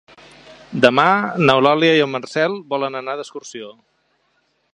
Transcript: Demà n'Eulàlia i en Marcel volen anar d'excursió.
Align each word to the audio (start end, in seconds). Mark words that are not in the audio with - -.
Demà 0.85 1.05
n'Eulàlia 1.43 1.93
i 1.99 2.03
en 2.07 2.11
Marcel 2.17 2.57
volen 2.73 3.01
anar 3.05 3.19
d'excursió. 3.21 3.73